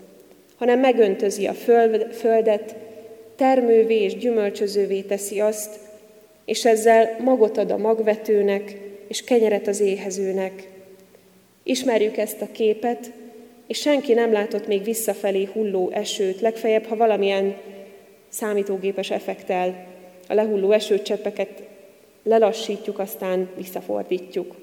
hanem 0.57 0.81
megöntözi 0.81 1.47
a 1.47 1.53
földet, 2.11 2.77
termővé 3.37 4.03
és 4.03 4.17
gyümölcsözővé 4.17 5.01
teszi 5.01 5.41
azt, 5.41 5.79
és 6.45 6.65
ezzel 6.65 7.17
magot 7.21 7.57
ad 7.57 7.71
a 7.71 7.77
magvetőnek, 7.77 8.77
és 9.09 9.25
kenyeret 9.25 9.67
az 9.67 9.81
éhezőnek. 9.81 10.69
Ismerjük 11.63 12.17
ezt 12.17 12.41
a 12.41 12.49
képet, 12.53 13.11
és 13.67 13.79
senki 13.79 14.13
nem 14.13 14.33
látott 14.33 14.67
még 14.67 14.85
visszafelé 14.85 15.49
hulló 15.53 15.91
esőt, 15.91 16.41
legfeljebb, 16.41 16.85
ha 16.85 16.97
valamilyen 16.97 17.57
számítógépes 18.29 19.11
effektel 19.11 19.87
a 20.29 20.35
lehulló 20.35 20.71
esőcseppeket 20.71 21.63
lelassítjuk, 22.23 22.99
aztán 22.99 23.49
visszafordítjuk. 23.57 24.55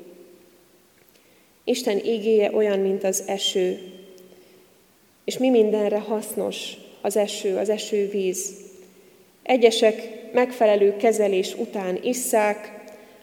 Isten 1.64 1.98
ígéje 2.06 2.52
olyan, 2.54 2.80
mint 2.80 3.04
az 3.04 3.24
eső, 3.28 3.80
és 5.24 5.38
mi 5.38 5.50
mindenre 5.50 6.00
hasznos 6.00 6.74
az 7.02 7.18
eső, 7.18 7.56
az 7.56 7.70
esővíz. 7.70 8.56
Egyesek 9.44 10.20
megfelelő 10.32 10.96
kezelés 10.98 11.56
után 11.58 12.00
isszák, 12.04 12.80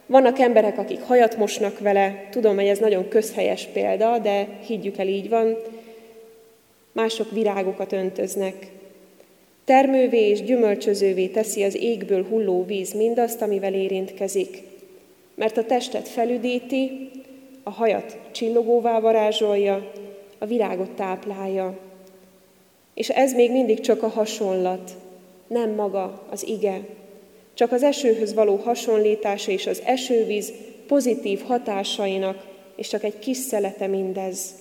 vannak 0.07 0.39
emberek, 0.39 0.79
akik 0.79 1.01
hajat 1.01 1.37
mosnak 1.37 1.79
vele, 1.79 2.29
tudom, 2.31 2.55
hogy 2.55 2.67
ez 2.67 2.79
nagyon 2.79 3.09
közhelyes 3.09 3.69
példa, 3.73 4.19
de 4.19 4.49
higgyük 4.67 4.99
el, 4.99 5.09
így 5.09 5.29
van. 5.29 5.57
Mások 6.93 7.31
virágokat 7.31 7.93
öntöznek. 7.93 8.55
Termővé 9.65 10.29
és 10.29 10.43
gyümölcsözővé 10.43 11.27
teszi 11.27 11.63
az 11.63 11.77
égből 11.77 12.25
hulló 12.25 12.65
víz 12.65 12.93
mindazt, 12.93 13.43
amivel 13.43 13.75
érintkezik. 13.75 14.63
Mert 15.35 15.57
a 15.57 15.65
testet 15.65 16.09
felüdíti, 16.09 17.11
a 17.63 17.71
hajat 17.71 18.17
csillogóvá 18.31 19.01
varázsolja, 19.01 19.93
a 20.39 20.47
virágot 20.47 20.91
táplálja. 20.91 21.79
És 22.99 23.09
ez 23.09 23.33
még 23.33 23.51
mindig 23.51 23.81
csak 23.81 24.03
a 24.03 24.09
hasonlat, 24.09 24.91
nem 25.47 25.71
maga 25.71 26.23
az 26.31 26.49
ige. 26.49 26.81
Csak 27.55 27.73
az 27.73 27.83
esőhöz 27.83 28.35
való 28.35 28.57
hasonlítása 28.57 29.51
és 29.51 29.67
az 29.67 29.83
esővíz 29.85 30.53
pozitív 30.87 31.43
hatásainak, 31.43 32.47
és 32.77 32.89
csak 32.89 33.05
egy 33.05 33.19
kis 33.19 33.37
szelete 33.37 33.87
mindez. 33.87 34.55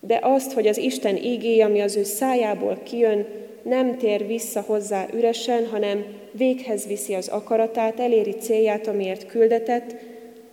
De 0.00 0.18
azt, 0.22 0.52
hogy 0.52 0.66
az 0.66 0.76
Isten 0.76 1.16
ígéje, 1.16 1.64
ami 1.64 1.80
az 1.80 1.96
ő 1.96 2.02
szájából 2.02 2.78
kijön, 2.82 3.26
nem 3.62 3.96
tér 3.96 4.26
vissza 4.26 4.60
hozzá 4.60 5.06
üresen, 5.14 5.66
hanem 5.66 6.04
véghez 6.32 6.86
viszi 6.86 7.14
az 7.14 7.28
akaratát, 7.28 8.00
eléri 8.00 8.32
célját, 8.32 8.86
amiért 8.86 9.26
küldetett, 9.26 9.94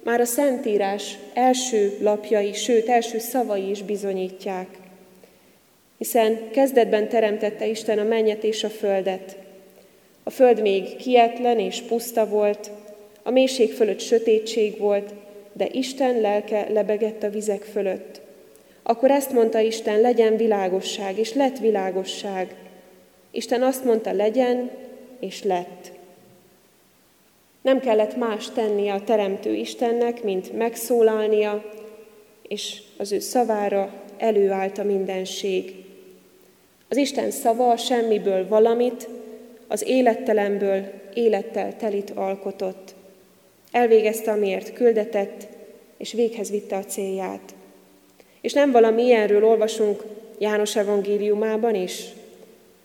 már 0.04 0.20
a 0.20 0.26
Szentírás 0.26 1.18
első 1.34 1.98
lapjai, 2.02 2.54
sőt 2.54 2.88
első 2.88 3.20
szavai 3.20 3.70
is 3.70 3.84
bizonyítják. 3.84 4.79
Hiszen 6.00 6.52
kezdetben 6.52 7.10
teremtette 7.10 7.68
Isten 7.68 8.00
a 8.00 8.04
mennyet 8.04 8.44
és 8.44 8.64
a 8.64 8.70
földet. 8.70 9.38
A 10.24 10.30
föld 10.30 10.62
még 10.62 10.96
kietlen 10.96 11.60
és 11.60 11.82
puszta 11.82 12.28
volt, 12.28 12.72
a 13.24 13.30
mélység 13.30 13.74
fölött 13.74 14.00
sötétség 14.00 14.78
volt, 14.78 15.14
de 15.54 15.68
Isten 15.72 16.22
lelke 16.22 16.68
lebegett 16.70 17.24
a 17.24 17.30
vizek 17.30 17.64
fölött. 17.64 18.22
Akkor 18.84 19.12
ezt 19.12 19.32
mondta 19.32 19.60
Isten, 19.60 20.02
legyen 20.02 20.38
világosság, 20.38 21.18
és 21.18 21.34
lett 21.34 21.58
világosság. 21.58 22.56
Isten 23.32 23.62
azt 23.62 23.84
mondta, 23.84 24.12
legyen, 24.12 24.72
és 25.20 25.44
lett. 25.44 25.92
Nem 27.62 27.80
kellett 27.80 28.16
más 28.16 28.50
tennie 28.50 28.94
a 28.94 29.04
Teremtő 29.04 29.54
Istennek, 29.54 30.24
mint 30.24 30.58
megszólalnia, 30.58 31.72
és 32.48 32.82
az 32.98 33.12
ő 33.12 33.20
szavára 33.20 33.94
előállt 34.18 34.78
a 34.78 34.84
mindenség. 34.84 35.79
Az 36.90 36.98
Isten 36.98 37.32
szava 37.32 37.78
semmiből 37.78 38.48
valamit, 38.48 39.08
az 39.68 39.88
élettelemből 39.88 40.92
élettel 41.14 41.78
telit 41.78 42.10
alkotott. 42.10 42.96
Elvégezte, 43.72 44.32
amiért 44.32 44.74
küldetett, 44.74 45.48
és 45.98 46.14
véghez 46.14 46.50
vitte 46.50 46.76
a 46.76 46.84
célját. 46.84 47.54
És 48.42 48.54
nem 48.54 48.72
valami 48.72 49.04
ilyenről 49.04 49.46
olvasunk 49.46 50.04
János 50.40 50.76
evangéliumában 50.76 51.76
is. 51.76 52.06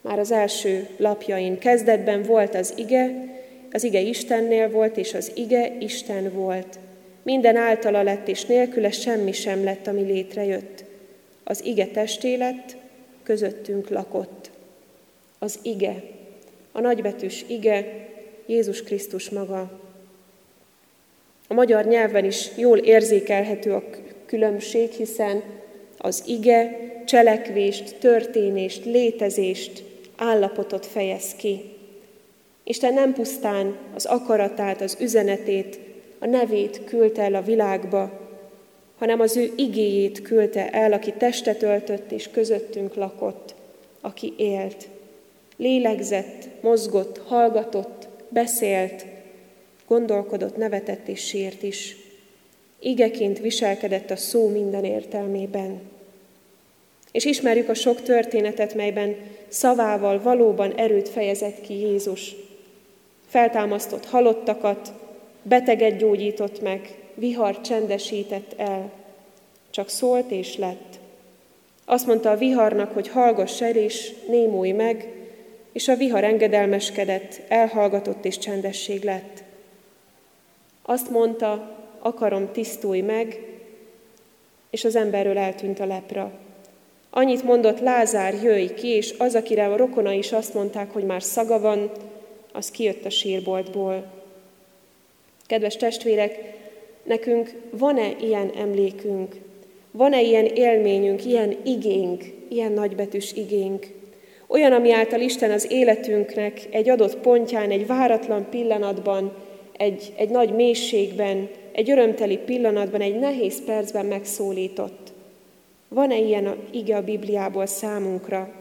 Már 0.01 0.19
az 0.19 0.31
első 0.31 0.89
lapjain 0.97 1.59
kezdetben 1.59 2.23
volt 2.23 2.55
az 2.55 2.73
ige, 2.77 3.29
az 3.73 3.85
ige 3.85 4.01
Istennél 4.01 4.71
volt, 4.71 4.97
és 4.97 5.15
az 5.15 5.33
ige 5.35 5.77
Isten 5.79 6.33
volt. 6.33 6.79
Minden 7.23 7.57
általa 7.57 8.03
lett, 8.03 8.29
és 8.29 8.45
nélküle 8.45 8.91
semmi 8.91 9.33
sem 9.33 9.65
lett, 9.65 9.87
ami 9.87 10.03
létrejött. 10.03 10.85
Az 11.45 11.65
ige 11.65 11.87
testé 11.87 12.35
lett, 12.35 12.77
közöttünk 13.25 13.89
lakott. 13.89 14.51
Az 15.39 15.59
ige, 15.63 16.03
a 16.73 16.81
nagybetűs 16.81 17.45
ige, 17.49 18.09
Jézus 18.47 18.83
Krisztus 18.83 19.31
maga. 19.31 19.81
A 21.49 21.55
magyar 21.55 21.85
nyelven 21.85 22.25
is 22.25 22.51
jól 22.57 22.79
érzékelhető 22.79 23.73
a 23.73 23.85
különbség, 24.27 24.91
hiszen 24.91 25.43
az 25.99 26.23
ige 26.27 26.79
cselekvést, 27.07 27.97
történést, 27.99 28.85
létezést, 28.85 29.83
állapotot 30.17 30.87
fejez 30.87 31.35
ki. 31.35 31.61
Isten 32.65 32.95
nem 32.95 33.13
pusztán 33.13 33.77
az 33.95 34.05
akaratát, 34.05 34.81
az 34.81 34.97
üzenetét, 35.01 35.79
a 36.19 36.27
nevét 36.27 36.81
küldte 36.85 37.23
el 37.23 37.35
a 37.35 37.43
világba, 37.43 38.24
hanem 38.99 39.21
az 39.21 39.37
ő 39.37 39.53
igéjét 39.57 40.23
küldte 40.23 40.71
el, 40.71 40.93
aki 40.93 41.13
testet 41.13 41.63
öltött 41.63 42.13
és 42.13 42.29
közöttünk 42.31 42.95
lakott, 42.95 43.55
aki 44.01 44.35
élt. 44.37 44.89
Lélegzett, 45.57 46.49
mozgott, 46.61 47.19
hallgatott, 47.19 48.09
beszélt, 48.29 49.05
gondolkodott, 49.87 50.57
nevetett 50.57 51.09
és 51.09 51.27
sért 51.27 51.63
is. 51.63 51.97
Igeként 52.79 53.39
viselkedett 53.39 54.11
a 54.11 54.17
szó 54.17 54.49
minden 54.49 54.85
értelmében. 54.85 55.81
És 57.13 57.25
ismerjük 57.25 57.69
a 57.69 57.75
sok 57.75 58.03
történetet, 58.03 58.75
melyben 58.75 59.17
szavával 59.49 60.23
valóban 60.23 60.75
erőt 60.75 61.09
fejezett 61.09 61.61
ki 61.61 61.75
Jézus. 61.75 62.35
Feltámasztott 63.27 64.07
halottakat, 64.07 64.93
beteget 65.43 65.97
gyógyított 65.97 66.63
meg, 66.63 67.04
vihar 67.15 67.61
csendesített 67.61 68.55
el. 68.57 68.91
Csak 69.71 69.89
szólt 69.89 70.31
és 70.31 70.57
lett. 70.57 70.99
Azt 71.85 72.07
mondta 72.07 72.31
a 72.31 72.37
viharnak, 72.37 72.93
hogy 72.93 73.09
hallgass 73.09 73.61
el 73.61 73.77
és 73.77 74.13
némulj 74.29 74.71
meg, 74.71 75.09
és 75.73 75.89
a 75.89 75.97
vihar 75.97 76.25
engedelmeskedett, 76.25 77.41
elhallgatott 77.49 78.25
és 78.25 78.39
csendesség 78.39 79.03
lett. 79.03 79.43
Azt 80.83 81.11
mondta, 81.11 81.79
akarom 81.99 82.53
tisztulj 82.53 83.01
meg, 83.01 83.41
és 84.71 84.85
az 84.85 84.97
emberről 84.97 85.39
eltűnt 85.39 85.81
a 85.81 85.87
lepra. 85.87 86.33
Annyit 87.11 87.43
mondott, 87.43 87.81
Lázár, 87.81 88.35
jöjj 88.43 88.75
ki, 88.75 88.89
és 88.89 89.15
az, 89.19 89.35
akire 89.35 89.67
a 89.67 89.77
rokona 89.77 90.13
is 90.13 90.33
azt 90.33 90.55
mondták, 90.55 90.93
hogy 90.93 91.05
már 91.05 91.23
szaga 91.23 91.61
van, 91.61 91.91
az 92.53 92.71
kijött 92.71 93.05
a 93.05 93.11
sírboltból. 93.11 94.05
Kedves 95.47 95.77
testvérek, 95.77 96.55
nekünk 97.05 97.55
van-e 97.71 98.11
ilyen 98.21 98.51
emlékünk? 98.57 99.35
Van-e 99.91 100.23
ilyen 100.23 100.45
élményünk, 100.45 101.25
ilyen 101.25 101.57
igénk, 101.65 102.25
ilyen 102.49 102.73
nagybetűs 102.73 103.33
igénk? 103.33 103.87
Olyan, 104.47 104.73
ami 104.73 104.93
által 104.93 105.21
Isten 105.21 105.51
az 105.51 105.73
életünknek 105.73 106.61
egy 106.71 106.89
adott 106.89 107.17
pontján, 107.17 107.71
egy 107.71 107.87
váratlan 107.87 108.47
pillanatban, 108.51 109.33
egy, 109.77 110.13
egy 110.17 110.29
nagy 110.29 110.55
mélységben, 110.55 111.49
egy 111.73 111.91
örömteli 111.91 112.37
pillanatban, 112.37 113.01
egy 113.01 113.19
nehéz 113.19 113.65
percben 113.65 114.07
megszólított. 114.07 115.13
Van-e 115.89 116.19
ilyen 116.19 116.57
ige 116.71 116.97
a 116.97 117.03
Bibliából 117.03 117.67
számunkra? 117.67 118.53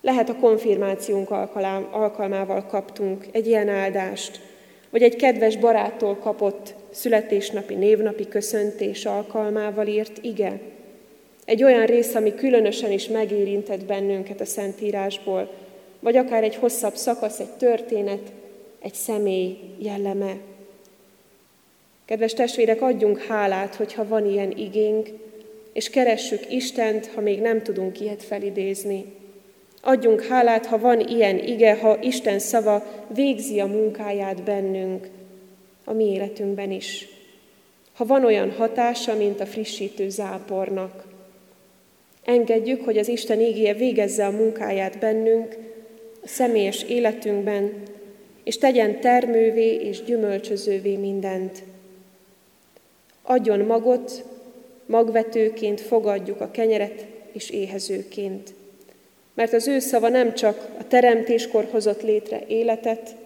Lehet 0.00 0.28
a 0.28 0.36
konfirmációnk 0.36 1.30
alkalmával 1.90 2.64
kaptunk 2.66 3.26
egy 3.32 3.46
ilyen 3.46 3.68
áldást, 3.68 4.40
vagy 4.90 5.02
egy 5.02 5.16
kedves 5.16 5.56
baráttól 5.56 6.16
kapott 6.16 6.74
születésnapi, 6.90 7.74
névnapi 7.74 8.28
köszöntés 8.28 9.04
alkalmával 9.04 9.86
írt 9.86 10.18
ige. 10.20 10.60
Egy 11.44 11.62
olyan 11.62 11.86
rész, 11.86 12.14
ami 12.14 12.34
különösen 12.34 12.92
is 12.92 13.08
megérintett 13.08 13.84
bennünket 13.84 14.40
a 14.40 14.44
Szentírásból, 14.44 15.50
vagy 16.00 16.16
akár 16.16 16.44
egy 16.44 16.54
hosszabb 16.54 16.94
szakasz, 16.94 17.38
egy 17.38 17.50
történet, 17.50 18.32
egy 18.80 18.94
személy 18.94 19.58
jelleme. 19.78 20.36
Kedves 22.04 22.32
testvérek, 22.32 22.82
adjunk 22.82 23.18
hálát, 23.18 23.74
hogyha 23.74 24.08
van 24.08 24.26
ilyen 24.26 24.50
igénk, 24.50 25.08
és 25.72 25.90
keressük 25.90 26.52
Istent, 26.52 27.06
ha 27.14 27.20
még 27.20 27.40
nem 27.40 27.62
tudunk 27.62 28.00
ilyet 28.00 28.22
felidézni. 28.22 29.04
Adjunk 29.82 30.22
hálát, 30.22 30.66
ha 30.66 30.78
van 30.78 31.00
ilyen 31.00 31.38
ige, 31.38 31.74
ha 31.74 31.98
Isten 32.00 32.38
szava 32.38 32.84
végzi 33.14 33.60
a 33.60 33.66
munkáját 33.66 34.42
bennünk, 34.42 35.08
a 35.88 35.92
mi 35.92 36.04
életünkben 36.04 36.70
is. 36.70 37.08
Ha 37.92 38.04
van 38.04 38.24
olyan 38.24 38.50
hatása, 38.52 39.14
mint 39.14 39.40
a 39.40 39.46
frissítő 39.46 40.08
zápornak. 40.08 41.06
Engedjük, 42.24 42.84
hogy 42.84 42.98
az 42.98 43.08
Isten 43.08 43.40
ígéje 43.40 43.74
végezze 43.74 44.26
a 44.26 44.30
munkáját 44.30 44.98
bennünk, 44.98 45.56
a 46.22 46.26
személyes 46.26 46.82
életünkben, 46.82 47.82
és 48.44 48.58
tegyen 48.58 49.00
termővé 49.00 49.74
és 49.74 50.02
gyümölcsözővé 50.02 50.96
mindent. 50.96 51.62
Adjon 53.22 53.60
magot, 53.60 54.24
magvetőként 54.86 55.80
fogadjuk 55.80 56.40
a 56.40 56.50
kenyeret 56.50 57.06
és 57.32 57.50
éhezőként. 57.50 58.54
Mert 59.34 59.52
az 59.52 59.68
ő 59.68 59.78
szava 59.78 60.08
nem 60.08 60.34
csak 60.34 60.68
a 60.78 60.86
teremtéskor 60.86 61.68
hozott 61.70 62.02
létre 62.02 62.42
életet, 62.46 63.16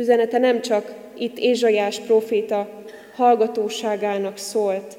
üzenete 0.00 0.38
nem 0.38 0.60
csak 0.60 0.94
itt 1.14 1.38
Ézsaiás 1.38 2.00
proféta 2.00 2.68
hallgatóságának 3.14 4.36
szólt, 4.36 4.98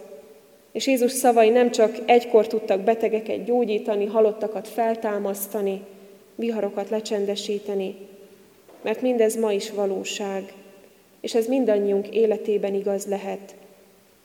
és 0.71 0.87
Jézus 0.87 1.11
szavai 1.11 1.49
nem 1.49 1.71
csak 1.71 1.97
egykor 2.05 2.47
tudtak 2.47 2.79
betegeket 2.79 3.43
gyógyítani, 3.43 4.05
halottakat 4.05 4.67
feltámasztani, 4.67 5.81
viharokat 6.35 6.89
lecsendesíteni, 6.89 7.95
mert 8.81 9.01
mindez 9.01 9.35
ma 9.35 9.51
is 9.51 9.71
valóság, 9.71 10.53
és 11.21 11.35
ez 11.35 11.47
mindannyiunk 11.47 12.07
életében 12.07 12.73
igaz 12.73 13.05
lehet. 13.05 13.55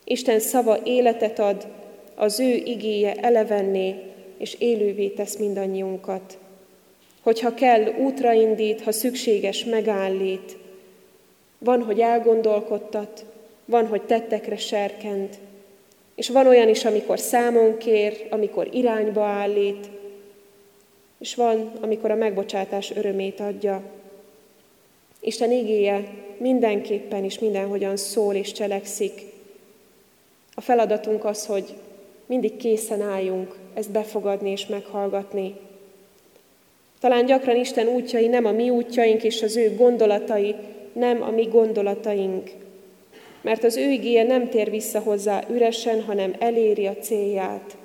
Isten 0.05 0.41
szava 0.41 0.79
életet 0.85 1.39
ad, 1.39 1.67
az 2.15 2.41
ő 2.41 2.55
igéje 2.55 3.15
elevenné 3.15 3.95
és 4.39 4.57
élővé 4.59 5.09
tesz 5.09 5.37
mindannyiunkat. 5.37 6.39
Hogyha 7.23 7.55
kell, 7.55 7.87
útra 7.99 8.33
indít, 8.33 8.83
ha 8.83 8.93
szükséges, 8.93 9.65
megállít. 9.65 10.57
Van, 11.59 11.83
hogy 11.83 12.01
elgondolkodtat, 12.01 13.25
van, 13.65 13.87
hogy 13.87 14.03
tettekre 14.03 14.57
serkent, 14.57 15.39
és 16.15 16.29
van 16.29 16.47
olyan 16.47 16.69
is, 16.69 16.85
amikor 16.85 17.19
számon 17.19 17.79
kér, 17.79 18.27
amikor 18.31 18.69
irányba 18.73 19.25
állít, 19.25 19.91
és 21.19 21.35
van, 21.35 21.73
amikor 21.81 22.11
a 22.11 22.15
megbocsátás 22.15 22.91
örömét 22.91 23.41
adja. 23.41 23.83
Isten 25.21 25.53
igéje 25.53 26.09
mindenképpen 26.39 27.25
is 27.25 27.39
mindenhogyan 27.39 27.97
szól 27.97 28.35
és 28.35 28.53
cselekszik. 28.53 29.21
A 30.55 30.61
feladatunk 30.61 31.25
az, 31.25 31.47
hogy 31.47 31.75
mindig 32.27 32.57
készen 32.57 33.03
álljunk 33.03 33.57
ezt 33.75 33.91
befogadni 33.91 34.51
és 34.51 34.67
meghallgatni. 34.67 35.55
Talán 37.01 37.27
gyakran 37.27 37.57
Isten 37.57 37.89
útjai 37.89 38.27
nem 38.27 38.45
a 38.45 38.53
mi 38.53 38.71
útjaink, 38.71 39.23
és 39.23 39.43
az 39.43 39.57
ő 39.57 39.75
gondolatai 39.75 40.55
nem 40.99 41.23
a 41.23 41.31
mi 41.31 41.45
gondolataink. 41.45 42.51
Mert 43.41 43.65
az 43.65 43.77
ő 43.77 43.91
igéje 43.91 44.23
nem 44.23 44.49
tér 44.49 44.71
vissza 44.71 45.01
hozzá 45.01 45.43
üresen, 45.51 46.03
hanem 46.03 46.35
eléri 46.39 46.87
a 46.87 46.97
célját. 46.97 47.77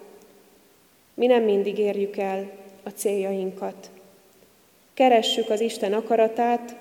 Mi 1.13 1.26
nem 1.26 1.43
mindig 1.43 1.78
érjük 1.78 2.17
el 2.17 2.52
a 2.84 2.89
céljainkat. 2.89 3.89
Keressük 4.93 5.50
az 5.50 5.60
Isten 5.60 5.93
akaratát, 5.93 6.76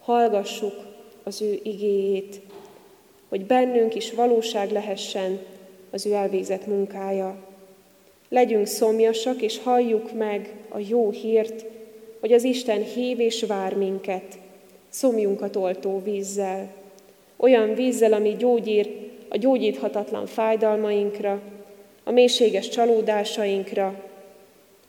hallgassuk 0.00 0.74
az 1.22 1.42
ő 1.42 1.60
igéjét, 1.62 2.40
hogy 3.28 3.44
bennünk 3.44 3.94
is 3.94 4.12
valóság 4.12 4.70
lehessen 4.70 5.38
az 5.90 6.06
ő 6.06 6.12
elvégzett 6.12 6.66
munkája. 6.66 7.36
Legyünk 8.28 8.66
szomjasak, 8.66 9.42
és 9.42 9.58
halljuk 9.58 10.12
meg 10.12 10.54
a 10.68 10.78
jó 10.88 11.10
hírt, 11.10 11.64
hogy 12.20 12.32
az 12.32 12.44
Isten 12.44 12.82
hív 12.82 13.20
és 13.20 13.42
vár 13.42 13.74
minket, 13.74 14.38
szomjunkat 14.96 15.56
oltó 15.56 16.02
vízzel. 16.04 16.72
Olyan 17.36 17.74
vízzel, 17.74 18.12
ami 18.12 18.36
gyógyír 18.36 19.10
a 19.28 19.36
gyógyíthatatlan 19.36 20.26
fájdalmainkra, 20.26 21.40
a 22.04 22.10
mélységes 22.10 22.68
csalódásainkra, 22.68 24.04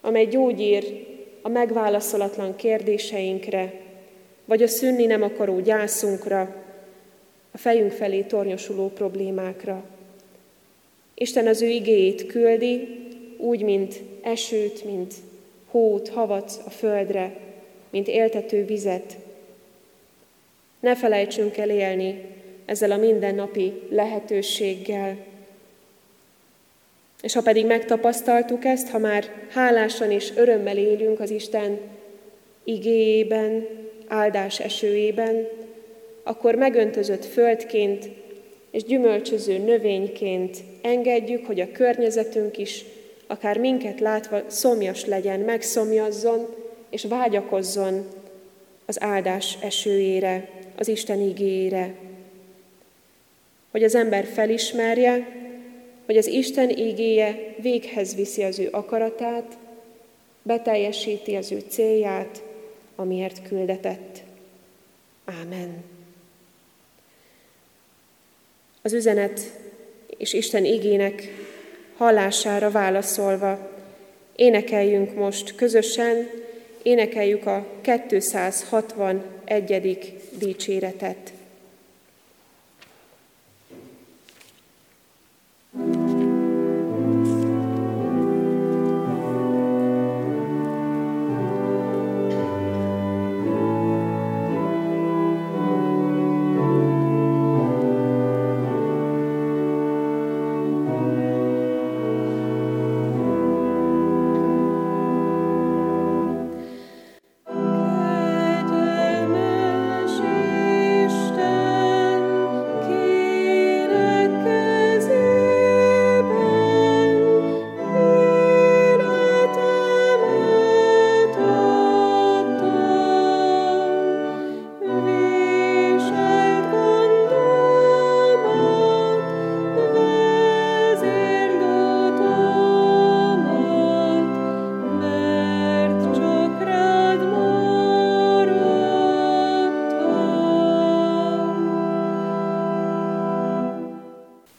amely 0.00 0.26
gyógyír 0.26 1.06
a 1.42 1.48
megválaszolatlan 1.48 2.56
kérdéseinkre, 2.56 3.80
vagy 4.44 4.62
a 4.62 4.66
szűnni 4.66 5.06
nem 5.06 5.22
akaró 5.22 5.60
gyászunkra, 5.60 6.54
a 7.50 7.58
fejünk 7.58 7.92
felé 7.92 8.22
tornyosuló 8.22 8.88
problémákra. 8.88 9.84
Isten 11.14 11.46
az 11.46 11.62
ő 11.62 11.68
igéjét 11.68 12.26
küldi, 12.26 12.88
úgy, 13.36 13.62
mint 13.62 14.00
esőt, 14.22 14.84
mint 14.84 15.14
hót, 15.70 16.08
havat 16.08 16.62
a 16.66 16.70
földre, 16.70 17.36
mint 17.90 18.08
éltető 18.08 18.64
vizet. 18.64 19.16
Ne 20.80 20.96
felejtsünk 20.96 21.56
el 21.56 21.70
élni 21.70 22.24
ezzel 22.64 22.90
a 22.90 22.96
mindennapi 22.96 23.72
lehetőséggel. 23.90 25.16
És 27.22 27.34
ha 27.34 27.42
pedig 27.42 27.66
megtapasztaltuk 27.66 28.64
ezt, 28.64 28.88
ha 28.88 28.98
már 28.98 29.24
hálásan 29.50 30.10
és 30.10 30.32
örömmel 30.36 30.76
élünk 30.76 31.20
az 31.20 31.30
Isten 31.30 31.78
igéjében, 32.64 33.66
áldás 34.08 34.60
esőjében, 34.60 35.48
akkor 36.22 36.54
megöntözött 36.54 37.24
földként 37.24 38.08
és 38.70 38.84
gyümölcsöző 38.84 39.58
növényként 39.58 40.56
engedjük, 40.82 41.46
hogy 41.46 41.60
a 41.60 41.72
környezetünk 41.72 42.58
is, 42.58 42.84
akár 43.26 43.58
minket 43.58 44.00
látva 44.00 44.40
szomjas 44.46 45.04
legyen, 45.04 45.40
megszomjazzon 45.40 46.54
és 46.90 47.04
vágyakozzon 47.04 48.06
az 48.86 49.02
áldás 49.02 49.58
esőjére, 49.62 50.48
az 50.78 50.88
Isten 50.88 51.20
igére. 51.20 51.94
Hogy 53.70 53.84
az 53.84 53.94
ember 53.94 54.24
felismerje, 54.24 55.28
hogy 56.06 56.16
az 56.16 56.26
Isten 56.26 56.70
igéje 56.70 57.54
véghez 57.60 58.14
viszi 58.14 58.42
az 58.42 58.58
ő 58.58 58.68
akaratát, 58.70 59.58
beteljesíti 60.42 61.34
az 61.34 61.52
ő 61.52 61.62
célját, 61.68 62.42
amiért 62.96 63.48
küldetett. 63.48 64.22
Ámen. 65.24 65.84
Az 68.82 68.92
üzenet 68.92 69.40
és 70.16 70.32
Isten 70.32 70.64
igének 70.64 71.22
hallására 71.96 72.70
válaszolva 72.70 73.70
énekeljünk 74.36 75.14
most 75.14 75.54
közösen, 75.54 76.30
énekeljük 76.82 77.46
a 77.46 77.66
261. 77.82 80.12
dicséretet. 80.38 81.32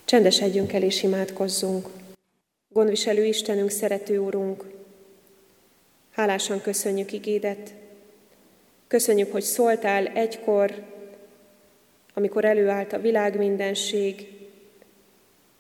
Csendesedjünk 0.10 0.74
el 0.74 0.84
és 0.84 1.04
imádkozzunk. 1.04 1.88
Gondviselő 2.68 3.26
Istenünk, 3.26 3.70
szerető 3.70 4.18
Úrunk, 4.18 4.64
hálásan 6.10 6.62
köszönjük 6.62 7.12
igédet. 7.12 7.74
Köszönjük, 8.88 9.32
hogy 9.32 9.42
szóltál 9.42 10.08
egykor, 10.08 10.84
amikor 12.14 12.46
előállt 12.46 12.94
a 12.94 13.00
világ 13.00 13.38
mindenség. 13.38 14.28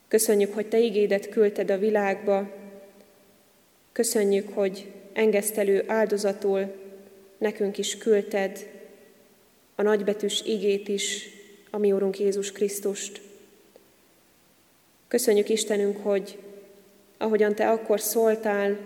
Köszönjük, 0.07 0.53
hogy 0.53 0.67
Te 0.67 0.79
igédet 0.79 1.29
küldted 1.29 1.71
a 1.71 1.77
világba. 1.77 2.51
Köszönjük, 3.91 4.53
hogy 4.53 4.91
engesztelő 5.13 5.83
áldozatul 5.87 6.75
nekünk 7.37 7.77
is 7.77 7.97
küldted 7.97 8.69
a 9.75 9.81
nagybetűs 9.81 10.41
igét 10.45 10.87
is, 10.87 11.29
a 11.69 11.77
mi 11.77 11.91
Úrunk 11.91 12.19
Jézus 12.19 12.51
Krisztust. 12.51 13.28
Köszönjük 15.09 15.49
Istenünk, 15.49 16.03
hogy 16.03 16.39
ahogyan 17.17 17.55
Te 17.55 17.69
akkor 17.69 17.99
szóltál, 17.99 18.77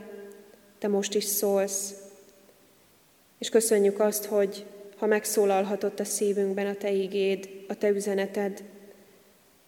Te 0.79 0.87
most 0.87 1.15
is 1.15 1.23
szólsz. 1.23 1.93
És 3.37 3.49
köszönjük 3.49 3.99
azt, 3.99 4.25
hogy 4.25 4.65
ha 4.97 5.05
megszólalhatott 5.05 5.99
a 5.99 6.03
szívünkben 6.03 6.65
a 6.65 6.75
Te 6.75 6.91
igéd, 6.91 7.49
a 7.67 7.75
Te 7.75 7.89
üzeneted. 7.89 8.63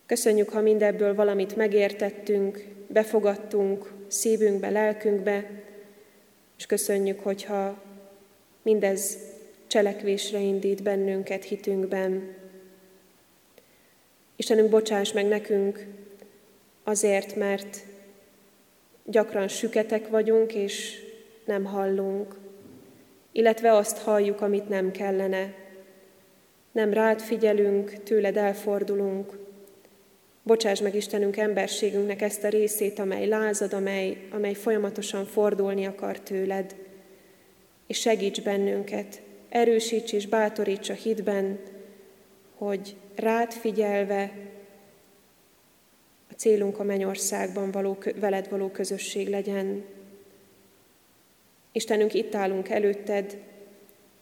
Köszönjük, 0.05 0.49
ha 0.49 0.61
mindebből 0.61 1.15
valamit 1.15 1.55
megértettünk, 1.55 2.65
befogadtunk 2.87 3.91
szívünkbe, 4.07 4.69
lelkünkbe, 4.69 5.63
és 6.57 6.65
köszönjük, 6.65 7.19
hogyha 7.19 7.83
mindez 8.61 9.17
cselekvésre 9.67 10.39
indít 10.39 10.83
bennünket 10.83 11.43
hitünkben. 11.43 12.35
Istenünk, 14.35 14.69
bocsáss 14.69 15.11
meg 15.11 15.25
nekünk 15.25 15.85
Azért, 16.87 17.35
mert 17.35 17.77
gyakran 19.05 19.47
süketek 19.47 20.07
vagyunk, 20.07 20.53
és 20.53 20.99
nem 21.45 21.63
hallunk, 21.63 22.35
illetve 23.31 23.73
azt 23.73 23.97
halljuk, 23.97 24.41
amit 24.41 24.69
nem 24.69 24.91
kellene. 24.91 25.53
Nem 26.71 26.93
rád 26.93 27.21
figyelünk, 27.21 28.03
tőled 28.03 28.37
elfordulunk. 28.37 29.37
Bocsáss 30.43 30.81
meg 30.81 30.95
Istenünk 30.95 31.37
emberségünknek 31.37 32.21
ezt 32.21 32.43
a 32.43 32.49
részét, 32.49 32.99
amely 32.99 33.27
lázad, 33.27 33.73
amely, 33.73 34.27
amely 34.31 34.53
folyamatosan 34.53 35.25
fordulni 35.25 35.85
akar 35.85 36.19
tőled. 36.19 36.75
És 37.87 37.99
segíts 37.99 38.41
bennünket, 38.41 39.21
erősíts 39.49 40.13
és 40.13 40.27
bátoríts 40.27 40.89
a 40.89 40.93
hitben, 40.93 41.59
hogy 42.55 42.95
rád 43.15 43.51
figyelve 43.51 44.31
célunk 46.35 46.79
a 46.79 46.83
mennyországban 46.83 47.71
való, 47.71 47.97
veled 48.15 48.49
való 48.49 48.67
közösség 48.67 49.29
legyen. 49.29 49.83
Istenünk, 51.71 52.13
itt 52.13 52.35
állunk 52.35 52.69
előtted, 52.69 53.37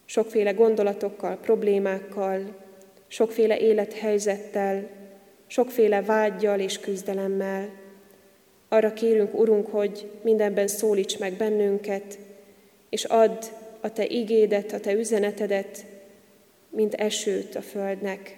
sokféle 0.05 0.51
gondolatokkal, 0.51 1.37
problémákkal, 1.37 2.55
sokféle 3.07 3.59
élethelyzettel, 3.59 4.89
sokféle 5.47 6.01
vágyjal 6.01 6.59
és 6.59 6.79
küzdelemmel. 6.79 7.69
Arra 8.67 8.93
kérünk, 8.93 9.33
Urunk, 9.33 9.67
hogy 9.67 10.11
mindenben 10.21 10.67
szólíts 10.67 11.19
meg 11.19 11.33
bennünket, 11.33 12.19
és 12.89 13.03
add 13.03 13.43
a 13.81 13.91
Te 13.91 14.05
igédet, 14.05 14.71
a 14.71 14.79
Te 14.79 14.93
üzenetedet, 14.93 15.85
mint 16.69 16.93
esőt 16.93 17.55
a 17.55 17.61
földnek. 17.61 18.37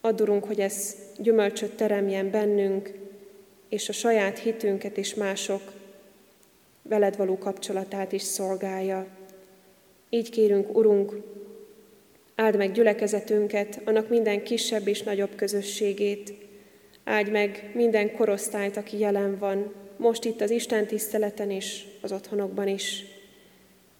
Addurunk, 0.00 0.44
hogy 0.44 0.60
ez 0.60 0.96
gyümölcsöt 1.18 1.76
teremjen 1.76 2.30
bennünk, 2.30 2.92
és 3.68 3.88
a 3.88 3.92
saját 3.92 4.38
hitünket 4.38 4.98
és 4.98 5.14
mások 5.14 5.72
veled 6.82 7.16
való 7.16 7.38
kapcsolatát 7.38 8.12
is 8.12 8.22
szolgálja. 8.22 9.06
Így 10.08 10.30
kérünk, 10.30 10.76
Urunk, 10.76 11.16
áld 12.34 12.56
meg 12.56 12.72
gyülekezetünket, 12.72 13.80
annak 13.84 14.08
minden 14.08 14.42
kisebb 14.42 14.86
és 14.86 15.02
nagyobb 15.02 15.34
közösségét, 15.34 16.34
áld 17.04 17.30
meg 17.30 17.70
minden 17.74 18.12
korosztályt, 18.12 18.76
aki 18.76 18.98
jelen 18.98 19.38
van, 19.38 19.74
most 19.96 20.24
itt 20.24 20.40
az 20.40 20.50
Isten 20.50 20.86
tiszteleten 20.86 21.50
is, 21.50 21.86
az 22.00 22.12
otthonokban 22.12 22.68
is. 22.68 23.04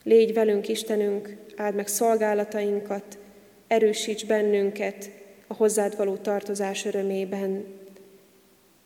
Légy 0.03 0.35
velünk, 0.35 0.69
Istenünk, 0.69 1.37
áld 1.57 1.75
meg 1.75 1.87
szolgálatainkat, 1.87 3.19
erősíts 3.67 4.27
bennünket 4.27 5.11
a 5.51 5.55
hozzád 5.55 5.97
való 5.97 6.17
tartozás 6.17 6.85
örömében. 6.85 7.65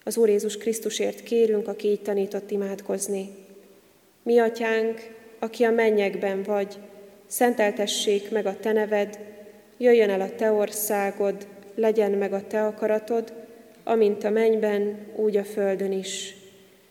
Az 0.04 0.16
Úr 0.16 0.28
Jézus 0.28 0.56
Krisztusért 0.56 1.22
kérünk, 1.22 1.68
aki 1.68 1.88
így 1.88 2.00
tanított 2.00 2.50
imádkozni. 2.50 3.28
Mi, 4.22 4.38
Atyánk, 4.38 5.10
aki 5.38 5.64
a 5.64 5.70
mennyekben 5.70 6.42
vagy, 6.42 6.78
szenteltessék 7.26 8.30
meg 8.30 8.46
a 8.46 8.56
Te 8.56 8.72
neved, 8.72 9.18
jöjjön 9.78 10.10
el 10.10 10.20
a 10.20 10.34
Te 10.34 10.50
országod, 10.50 11.46
legyen 11.74 12.10
meg 12.10 12.32
a 12.32 12.46
Te 12.46 12.66
akaratod, 12.66 13.32
amint 13.84 14.24
a 14.24 14.30
mennyben, 14.30 14.98
úgy 15.16 15.36
a 15.36 15.44
földön 15.44 15.92
is. 15.92 16.36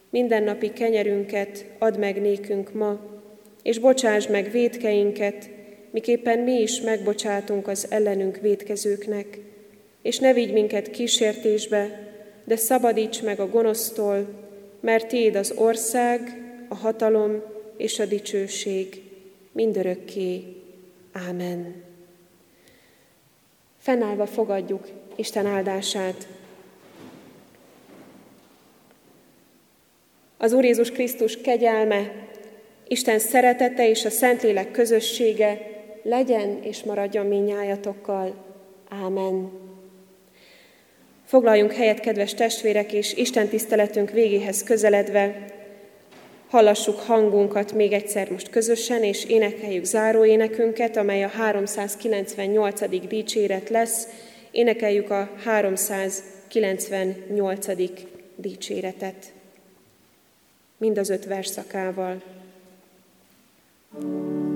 Mindennapi 0.10 0.74
kenyerünket 0.74 1.66
add 1.78 2.00
meg 2.00 2.22
nékünk 2.22 2.74
ma, 2.74 3.00
és 3.64 3.80
bocsáss 3.80 4.28
meg 4.28 4.52
védkeinket, 4.52 5.50
miképpen 5.92 6.40
mi 6.40 6.62
is 6.62 6.82
megbocsátunk 6.82 7.68
az 7.68 7.88
ellenünk 7.90 8.38
védkezőknek, 8.38 9.43
és 10.04 10.18
ne 10.18 10.34
vigy 10.34 10.54
minket 10.54 10.92
kísértésbe, 10.92 12.12
de 12.44 12.56
szabadíts 12.56 13.22
meg 13.22 13.40
a 13.40 13.50
gonosztól, 13.50 14.28
mert 14.80 15.08
Téd 15.08 15.36
az 15.36 15.54
ország, 15.56 16.22
a 16.70 16.76
hatalom 16.76 17.44
és 17.78 18.00
a 18.00 18.06
dicsőség 18.06 19.02
mindörökké. 19.52 20.44
Ámen. 21.12 21.84
Fennállva 23.80 24.26
fogadjuk 24.26 24.88
Isten 25.16 25.46
áldását. 25.46 26.28
Az 30.38 30.54
Úr 30.54 30.64
Jézus 30.64 30.92
Krisztus 30.92 31.38
kegyelme, 31.38 32.12
Isten 32.88 33.20
szeretete 33.20 33.90
és 33.90 34.06
a 34.06 34.10
Szentlélek 34.10 34.72
közössége 34.72 35.72
legyen 36.04 36.64
és 36.64 36.84
maradjon 36.84 37.26
minnyájatokkal. 37.26 38.36
Ámen. 38.90 39.63
Foglaljunk 41.34 41.72
helyet, 41.72 42.00
kedves 42.00 42.34
testvérek, 42.34 42.94
és 42.94 43.14
Isten 43.14 43.48
tiszteletünk 43.48 44.10
végéhez 44.10 44.64
közeledve 44.64 45.46
hallassuk 46.50 47.00
hangunkat 47.00 47.74
még 47.74 47.94
egyszer 47.94 48.32
most 48.32 48.50
közösen, 48.50 49.04
és 49.04 49.26
énekeljük 49.26 49.84
záróénekünket, 49.84 50.98
amely 50.98 51.24
a 51.24 51.28
398. 51.28 53.08
dicséret 53.08 53.70
lesz. 53.70 54.08
Énekeljük 54.52 55.10
a 55.10 55.30
398. 55.44 57.68
dicséretet. 58.36 59.34
Mind 60.78 60.98
az 60.98 61.10
öt 61.10 61.26
verszakával. 61.26 62.22
thank 63.92 64.04
you 64.04 64.53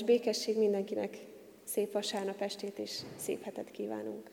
Áldás 0.00 0.16
békesség 0.16 0.58
mindenkinek, 0.58 1.18
szép 1.64 1.92
vasárnap 1.92 2.40
estét 2.40 2.78
és 2.78 3.00
szép 3.16 3.42
hetet 3.42 3.70
kívánunk. 3.70 4.26